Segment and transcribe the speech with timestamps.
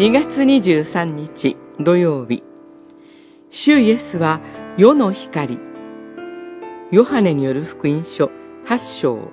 [0.00, 2.42] 2月23日土曜日
[3.50, 4.40] 主イエスは
[4.78, 5.58] 世の光
[6.90, 8.30] ヨハネによる福音書
[8.66, 9.30] 8章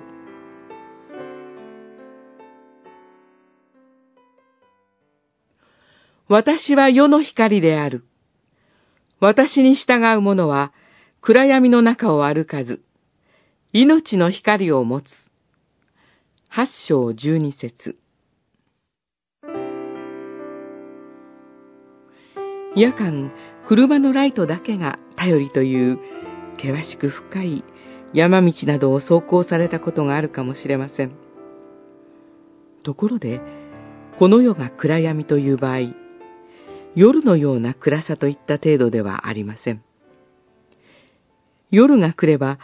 [6.28, 8.04] 私は世の光である。
[9.20, 10.74] 私に従う者は
[11.22, 12.82] 暗闇の中を歩かず、
[13.72, 15.06] 命の光を持つ。
[16.50, 17.96] 八章十二節
[22.78, 23.32] 夜間、
[23.66, 25.98] 車のライトだけが頼りという
[26.58, 27.64] 険しく深い
[28.14, 31.10] 山道などを走行されたことがあるかもしれません。
[32.84, 33.40] ところで、
[34.16, 35.92] この世が暗闇という場合、
[36.94, 39.82] 夜のような暗さといった程度ではありません。
[41.72, 42.60] 夜が来れば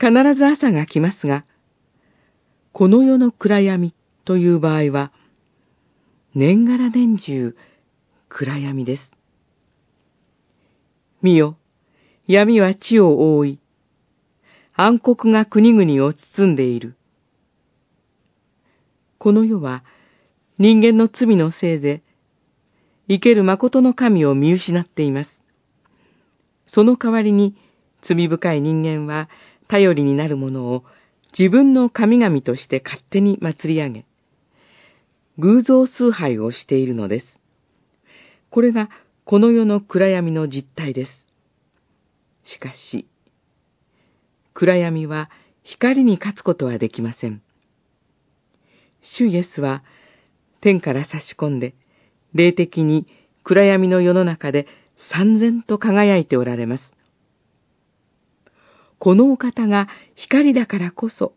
[0.00, 1.44] 必ず朝が来ますが、
[2.70, 3.92] この世の暗闇
[4.24, 5.10] という場合は、
[6.36, 7.56] 年がら年中
[8.28, 9.17] 暗闇です。
[11.20, 11.56] 見よ、
[12.26, 13.58] 闇は地を覆い、
[14.74, 16.94] 暗黒が国々を包んでいる。
[19.18, 19.82] この世は
[20.58, 22.02] 人間の罪のせいで
[23.08, 25.42] 生ける誠の神を見失っています。
[26.66, 27.56] その代わりに、
[28.02, 29.28] 罪深い人間は
[29.66, 30.84] 頼りになるものを
[31.36, 34.04] 自分の神々として勝手に祭り上げ、
[35.38, 37.26] 偶像崇拝をしているのです。
[38.50, 38.88] これが
[39.30, 41.10] この世の暗闇の実態です。
[42.46, 43.06] しかし、
[44.54, 45.28] 暗闇は
[45.62, 47.42] 光に勝つことはできません。
[49.02, 49.84] 主イエスは
[50.62, 51.74] 天から差し込んで、
[52.32, 53.06] 霊的に
[53.44, 54.66] 暗闇の世の中で
[55.12, 56.84] 三然と輝いておられます。
[58.98, 61.34] このお方が光だからこそ、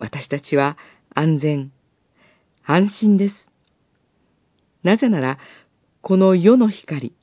[0.00, 0.76] 私たちは
[1.14, 1.70] 安全、
[2.64, 3.34] 安心です。
[4.82, 5.38] なぜなら、
[6.00, 7.14] この世の光、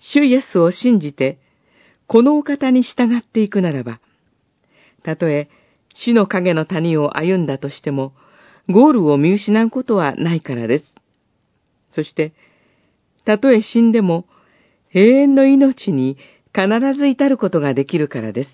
[0.00, 1.38] 主イエスを信じて、
[2.06, 4.00] このお方に従っていくならば、
[5.02, 5.48] たとえ
[5.94, 8.12] 死の影の谷を歩んだとしても、
[8.68, 10.94] ゴールを見失うことはないからです。
[11.90, 12.32] そして、
[13.24, 14.26] たとえ死んでも
[14.94, 16.16] 永遠の命に
[16.54, 18.50] 必ず至ることができるからです。